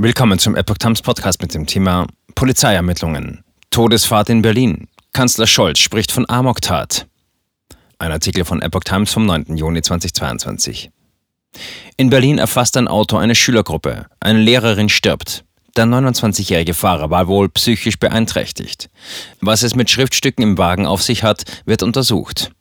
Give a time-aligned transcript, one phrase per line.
[0.00, 2.06] Willkommen zum Epoch Times Podcast mit dem Thema
[2.36, 3.42] Polizeiermittlungen.
[3.70, 4.86] Todesfahrt in Berlin.
[5.12, 7.08] Kanzler Scholz spricht von Amoktat.
[7.98, 9.56] Ein Artikel von Epoch Times vom 9.
[9.56, 10.92] Juni 2022.
[11.96, 14.06] In Berlin erfasst ein Auto eine Schülergruppe.
[14.20, 15.44] Eine Lehrerin stirbt.
[15.76, 18.90] Der 29-jährige Fahrer war wohl psychisch beeinträchtigt.
[19.40, 22.52] Was es mit Schriftstücken im Wagen auf sich hat, wird untersucht.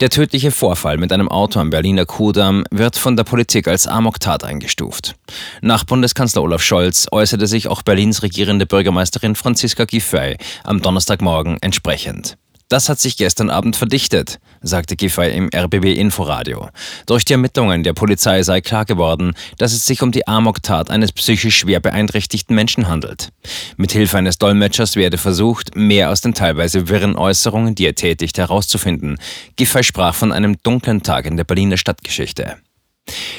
[0.00, 4.44] Der tödliche Vorfall mit einem Auto am Berliner Kudamm wird von der Politik als Amoktat
[4.44, 5.14] eingestuft.
[5.60, 12.36] Nach Bundeskanzler Olaf Scholz äußerte sich auch Berlins regierende Bürgermeisterin Franziska Giffey am Donnerstagmorgen entsprechend.
[12.68, 16.68] Das hat sich gestern Abend verdichtet, sagte Giffey im RBB Inforadio.
[17.06, 21.12] Durch die Ermittlungen der Polizei sei klar geworden, dass es sich um die Amoktat eines
[21.12, 23.30] psychisch schwer beeinträchtigten Menschen handelt.
[23.76, 28.36] Mit Hilfe eines Dolmetschers werde versucht, mehr aus den teilweise wirren Äußerungen, die er tätigt,
[28.36, 29.18] herauszufinden.
[29.54, 32.56] Giffey sprach von einem dunklen Tag in der Berliner Stadtgeschichte.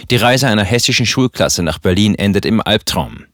[0.09, 3.25] Die Reise einer hessischen Schulklasse nach Berlin endet im Albtraum.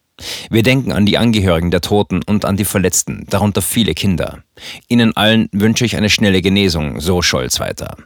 [0.50, 4.44] Wir denken an die Angehörigen der Toten und an die Verletzten, darunter viele Kinder.
[4.88, 7.98] Ihnen allen wünsche ich eine schnelle Genesung, so Scholz weiter.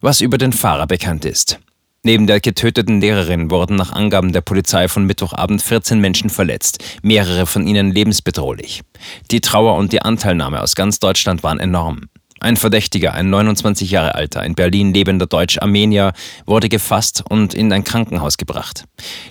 [0.00, 1.60] Was über den Fahrer bekannt ist.
[2.06, 7.46] Neben der getöteten Lehrerin wurden nach Angaben der Polizei von Mittwochabend 14 Menschen verletzt, mehrere
[7.46, 8.82] von ihnen lebensbedrohlich.
[9.30, 12.10] Die Trauer und die Anteilnahme aus ganz Deutschland waren enorm.
[12.44, 16.12] Ein Verdächtiger, ein 29 Jahre alter, in Berlin lebender Deutsch-Armenier,
[16.44, 18.84] wurde gefasst und in ein Krankenhaus gebracht.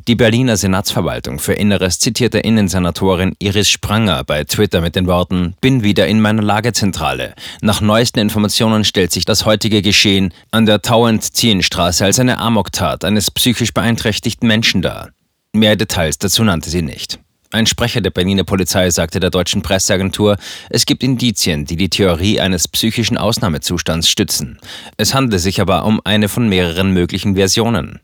[0.08, 5.84] Die Berliner Senatsverwaltung für Inneres zitierte Innensenatorin Iris Spranger bei Twitter mit den Worten: Bin
[5.84, 7.36] wieder in meiner Lagezentrale.
[7.62, 13.30] Nach neuesten Informationen stellt sich das heutige Geschehen an der Tauent-Zienstraße als eine Amoktat eines
[13.30, 15.12] psychisch beeinträchtigten Menschen dar.
[15.52, 17.20] Mehr Details dazu nannte sie nicht.
[17.54, 20.38] Ein Sprecher der Berliner Polizei sagte der deutschen Presseagentur,
[20.72, 24.58] es gibt Indizien, die die Theorie eines psychischen Ausnahmezustands stützen.
[24.98, 28.00] Es handle sich aber um eine von mehreren möglichen Versionen.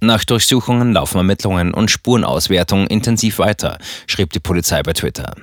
[0.00, 5.34] Nach Durchsuchungen laufen Ermittlungen und Spurenauswertungen intensiv weiter, schrieb die Polizei bei Twitter.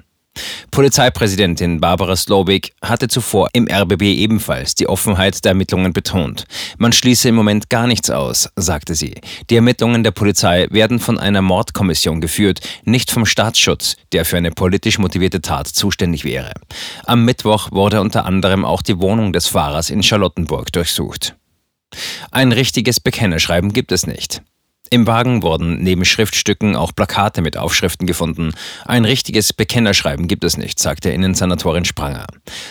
[0.74, 6.46] Polizeipräsidentin Barbara Slowik hatte zuvor im RBB ebenfalls die Offenheit der Ermittlungen betont.
[6.80, 9.14] Man schließe im Moment gar nichts aus, sagte sie.
[9.52, 14.50] Die Ermittlungen der Polizei werden von einer Mordkommission geführt, nicht vom Staatsschutz, der für eine
[14.50, 16.54] politisch motivierte Tat zuständig wäre.
[17.06, 21.36] Am Mittwoch wurde unter anderem auch die Wohnung des Fahrers in Charlottenburg durchsucht.
[22.32, 24.42] Ein richtiges Bekennerschreiben gibt es nicht.
[24.94, 28.54] Im Wagen wurden neben Schriftstücken auch Plakate mit Aufschriften gefunden.
[28.86, 32.28] Ein richtiges Bekennerschreiben gibt es nicht, sagte Innensenatorin Spranger.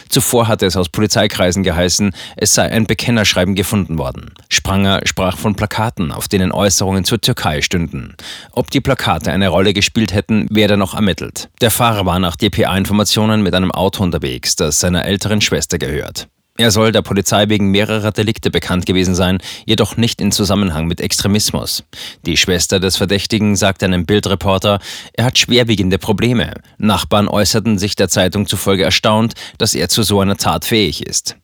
[0.08, 4.30] Zuvor hatte es aus Polizeikreisen geheißen, es sei ein Bekennerschreiben gefunden worden.
[4.50, 8.14] Spranger sprach von Plakaten, auf denen Äußerungen zur Türkei stünden.
[8.52, 11.48] Ob die Plakate eine Rolle gespielt hätten, werde noch ermittelt.
[11.60, 16.28] Der Fahrer war nach dpa-Informationen mit einem Auto unterwegs, das seiner älteren Schwester gehört.
[16.58, 21.00] Er soll der Polizei wegen mehrerer Delikte bekannt gewesen sein, jedoch nicht in Zusammenhang mit
[21.00, 21.82] Extremismus.
[22.26, 24.78] Die Schwester des Verdächtigen sagte einem Bildreporter,
[25.14, 26.52] er hat schwerwiegende Probleme.
[26.76, 31.36] Nachbarn äußerten sich der Zeitung zufolge erstaunt, dass er zu so einer Tat fähig ist.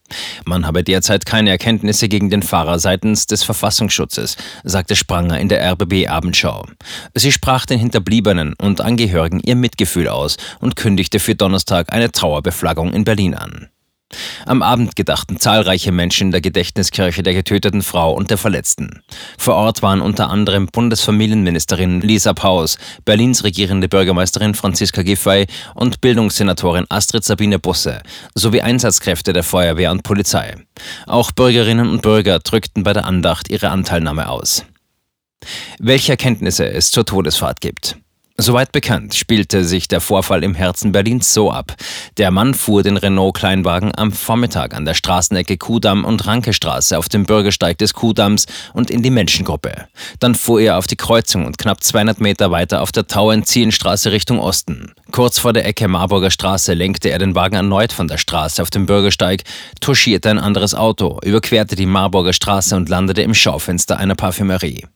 [0.45, 5.73] Man habe derzeit keine Erkenntnisse gegen den Fahrer seitens des Verfassungsschutzes, sagte Spranger in der
[5.73, 6.67] RBB Abendschau.
[7.15, 12.93] Sie sprach den Hinterbliebenen und Angehörigen ihr Mitgefühl aus und kündigte für Donnerstag eine Trauerbeflaggung
[12.93, 13.69] in Berlin an.
[14.47, 19.03] Am Abend gedachten zahlreiche Menschen der Gedächtniskirche der getöteten Frau und der Verletzten.
[19.37, 26.87] Vor Ort waren unter anderem Bundesfamilienministerin Lisa Paus, Berlins regierende Bürgermeisterin Franziska Giffey und Bildungssenatorin
[26.89, 28.03] Astrid Sabine Busse
[28.35, 30.55] sowie Einsatzkräfte der Feuerwehr und Polizei.
[31.07, 34.65] Auch Bürgerinnen und Bürger drückten bei der Andacht ihre Anteilnahme aus.
[35.79, 37.97] Welche Erkenntnisse es zur Todesfahrt gibt.
[38.41, 41.75] Soweit bekannt spielte sich der Vorfall im Herzen Berlins so ab.
[42.19, 47.25] Der Mann fuhr den Renault-Kleinwagen am Vormittag an der Straßenecke Kudamm und Rankestraße auf dem
[47.25, 49.89] Bürgersteig des Kudamms und in die Menschengruppe.
[50.21, 54.39] Dann fuhr er auf die Kreuzung und knapp 200 Meter weiter auf der Tauentzienstraße Richtung
[54.39, 54.93] Osten.
[55.11, 58.71] Kurz vor der Ecke Marburger Straße lenkte er den Wagen erneut von der Straße auf
[58.71, 59.43] dem Bürgersteig,
[59.81, 64.87] touchierte ein anderes Auto, überquerte die Marburger Straße und landete im Schaufenster einer Parfümerie.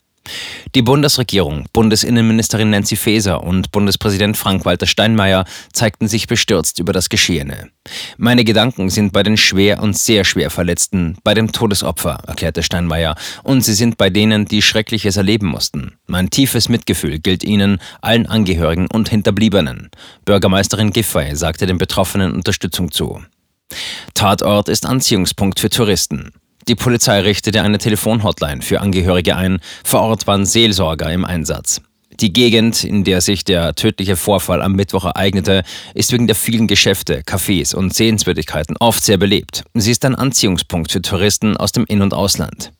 [0.74, 7.68] Die Bundesregierung, Bundesinnenministerin Nancy Faeser und Bundespräsident Frank-Walter Steinmeier zeigten sich bestürzt über das Geschehene.
[8.16, 13.16] Meine Gedanken sind bei den schwer und sehr schwer Verletzten, bei dem Todesopfer, erklärte Steinmeier,
[13.42, 15.92] und sie sind bei denen, die Schreckliches erleben mussten.
[16.06, 19.90] Mein tiefes Mitgefühl gilt ihnen, allen Angehörigen und Hinterbliebenen.
[20.24, 23.20] Bürgermeisterin Giffey sagte den Betroffenen Unterstützung zu.
[24.14, 26.32] Tatort ist Anziehungspunkt für Touristen.
[26.68, 29.58] Die Polizei richtete eine Telefonhotline für Angehörige ein.
[29.84, 31.80] Vor Ort waren Seelsorger im Einsatz.
[32.20, 35.64] Die Gegend, in der sich der tödliche Vorfall am Mittwoch ereignete,
[35.94, 39.64] ist wegen der vielen Geschäfte, Cafés und Sehenswürdigkeiten oft sehr belebt.
[39.74, 42.72] Sie ist ein Anziehungspunkt für Touristen aus dem In- und Ausland.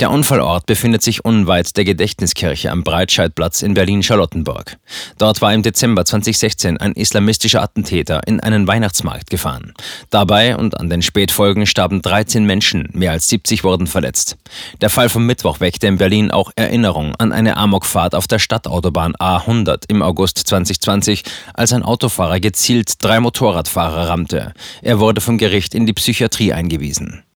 [0.00, 4.76] Der Unfallort befindet sich unweit der Gedächtniskirche am Breitscheidplatz in Berlin-Charlottenburg.
[5.18, 9.74] Dort war im Dezember 2016 ein islamistischer Attentäter in einen Weihnachtsmarkt gefahren.
[10.10, 14.36] Dabei und an den Spätfolgen starben 13 Menschen, mehr als 70 wurden verletzt.
[14.80, 19.14] Der Fall vom Mittwoch weckte in Berlin auch Erinnerung an eine Amokfahrt auf der Stadtautobahn
[19.16, 21.24] A100 im August 2020,
[21.54, 24.52] als ein Autofahrer gezielt drei Motorradfahrer rammte.
[24.82, 27.22] Er wurde vom Gericht in die Psychiatrie eingewiesen.